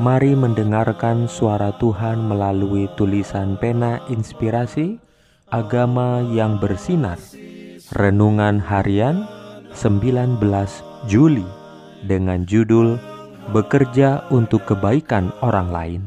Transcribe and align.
Mari 0.00 0.32
mendengarkan 0.32 1.28
suara 1.28 1.76
Tuhan 1.76 2.24
melalui 2.24 2.88
tulisan 2.96 3.60
pena 3.60 4.00
inspirasi 4.08 4.96
Agama 5.52 6.24
yang 6.32 6.56
bersinar. 6.56 7.20
Renungan 7.92 8.56
harian 8.56 9.28
19 9.76 10.40
Juli 11.12 11.44
Dengan 12.08 12.48
judul 12.48 12.96
Bekerja 13.52 14.24
untuk 14.32 14.64
kebaikan 14.64 15.28
orang 15.44 15.68
lain 15.68 16.00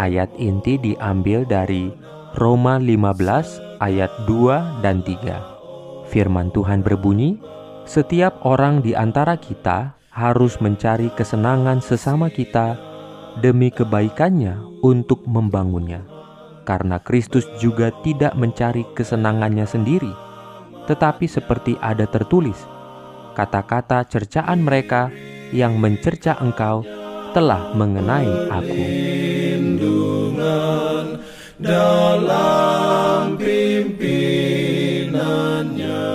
Ayat 0.00 0.32
inti 0.40 0.80
diambil 0.80 1.44
dari 1.44 1.92
Roma 2.40 2.80
15 2.80 3.84
ayat 3.84 4.12
2 4.24 4.80
dan 4.80 5.04
3 5.04 6.08
Firman 6.08 6.48
Tuhan 6.56 6.80
berbunyi 6.80 7.36
Setiap 7.84 8.40
orang 8.48 8.80
di 8.80 8.96
antara 8.96 9.36
kita 9.36 9.92
harus 10.16 10.56
mencari 10.64 11.12
kesenangan 11.12 11.84
sesama 11.84 12.32
kita 12.32 12.85
demi 13.40 13.68
kebaikannya 13.68 14.80
untuk 14.80 15.24
membangunnya. 15.28 16.04
Karena 16.66 16.98
Kristus 16.98 17.46
juga 17.62 17.94
tidak 18.02 18.34
mencari 18.34 18.82
kesenangannya 18.96 19.66
sendiri, 19.70 20.10
tetapi 20.90 21.30
seperti 21.30 21.78
ada 21.78 22.10
tertulis, 22.10 22.58
kata-kata 23.38 24.02
cercaan 24.10 24.66
mereka 24.66 25.12
yang 25.54 25.78
mencerca 25.78 26.34
engkau 26.42 26.82
telah 27.30 27.70
mengenai 27.76 28.50
aku. 28.50 28.84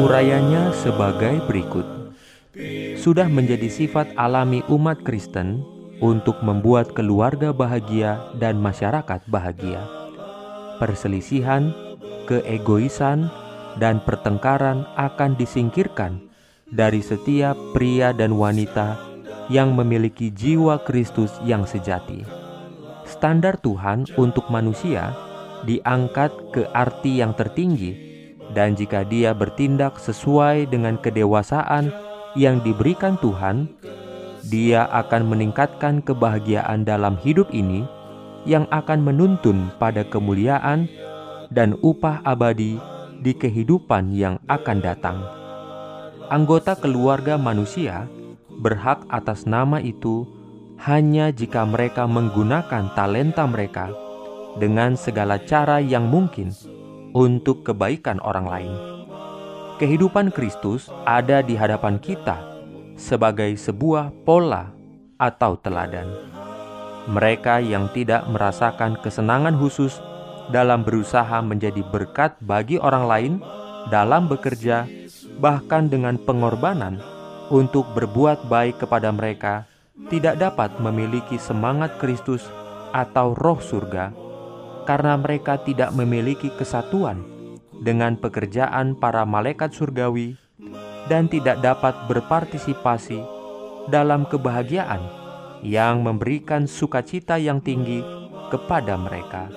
Urayanya 0.01 0.73
sebagai 0.75 1.45
berikut. 1.47 1.87
Sudah 2.99 3.31
menjadi 3.31 3.71
sifat 3.71 4.11
alami 4.19 4.59
umat 4.67 4.99
Kristen 5.07 5.63
untuk 6.01 6.41
membuat 6.41 6.97
keluarga 6.97 7.53
bahagia 7.53 8.19
dan 8.41 8.57
masyarakat 8.57 9.21
bahagia. 9.29 9.85
Perselisihan, 10.81 11.71
keegoisan, 12.25 13.29
dan 13.77 14.03
pertengkaran 14.03 14.83
akan 14.97 15.37
disingkirkan 15.37 16.19
dari 16.67 16.99
setiap 16.99 17.55
pria 17.71 18.11
dan 18.11 18.35
wanita 18.35 18.97
yang 19.47 19.77
memiliki 19.77 20.33
jiwa 20.33 20.81
Kristus 20.83 21.31
yang 21.45 21.63
sejati. 21.63 22.25
Standar 23.05 23.59
Tuhan 23.59 24.07
untuk 24.17 24.47
manusia 24.49 25.13
diangkat 25.67 26.31
ke 26.55 26.65
arti 26.73 27.21
yang 27.21 27.37
tertinggi, 27.37 27.93
dan 28.55 28.73
jika 28.73 29.05
dia 29.05 29.35
bertindak 29.37 30.01
sesuai 30.01 30.67
dengan 30.71 30.97
kedewasaan 30.97 31.93
yang 32.33 32.63
diberikan 32.63 33.19
Tuhan, 33.19 33.67
dia 34.49 34.89
akan 34.89 35.29
meningkatkan 35.29 36.01
kebahagiaan 36.01 36.81
dalam 36.81 37.19
hidup 37.21 37.49
ini 37.53 37.85
yang 38.49 38.65
akan 38.73 39.05
menuntun 39.05 39.69
pada 39.77 40.01
kemuliaan 40.01 40.89
dan 41.53 41.77
upah 41.85 42.25
abadi 42.25 42.81
di 43.21 43.37
kehidupan 43.37 44.09
yang 44.17 44.41
akan 44.49 44.77
datang. 44.81 45.21
Anggota 46.31 46.73
keluarga 46.79 47.37
manusia 47.37 48.09
berhak 48.49 49.05
atas 49.11 49.45
nama 49.45 49.77
itu 49.77 50.25
hanya 50.81 51.29
jika 51.29 51.61
mereka 51.67 52.09
menggunakan 52.09 52.89
talenta 52.97 53.45
mereka 53.45 53.93
dengan 54.57 54.97
segala 54.97 55.37
cara 55.37 55.77
yang 55.77 56.09
mungkin 56.09 56.49
untuk 57.13 57.61
kebaikan 57.61 58.17
orang 58.25 58.47
lain. 58.49 58.73
Kehidupan 59.77 60.33
Kristus 60.33 60.89
ada 61.05 61.45
di 61.45 61.53
hadapan 61.53 62.01
kita 62.01 62.50
sebagai 63.01 63.57
sebuah 63.57 64.13
pola 64.21 64.69
atau 65.17 65.57
teladan. 65.57 66.05
Mereka 67.09 67.65
yang 67.65 67.89
tidak 67.89 68.29
merasakan 68.29 68.93
kesenangan 69.01 69.57
khusus 69.57 69.97
dalam 70.53 70.85
berusaha 70.85 71.41
menjadi 71.41 71.81
berkat 71.81 72.37
bagi 72.45 72.77
orang 72.77 73.05
lain 73.09 73.33
dalam 73.89 74.29
bekerja, 74.29 74.85
bahkan 75.41 75.89
dengan 75.89 76.21
pengorbanan 76.21 77.01
untuk 77.49 77.89
berbuat 77.97 78.45
baik 78.45 78.85
kepada 78.85 79.09
mereka, 79.09 79.65
tidak 80.13 80.37
dapat 80.37 80.77
memiliki 80.77 81.41
semangat 81.41 81.97
Kristus 81.97 82.45
atau 82.93 83.33
roh 83.33 83.57
surga 83.57 84.13
karena 84.85 85.15
mereka 85.17 85.61
tidak 85.61 85.93
memiliki 85.93 86.49
kesatuan 86.53 87.21
dengan 87.81 88.17
pekerjaan 88.17 88.97
para 88.97 89.25
malaikat 89.25 89.73
surgawi 89.73 90.40
dan 91.09 91.25
tidak 91.25 91.61
dapat 91.63 91.95
berpartisipasi 92.05 93.21
dalam 93.89 94.27
kebahagiaan 94.29 95.01
yang 95.61 96.01
memberikan 96.01 96.65
sukacita 96.65 97.37
yang 97.37 97.61
tinggi 97.61 98.01
kepada 98.49 98.97
mereka. 98.97 99.49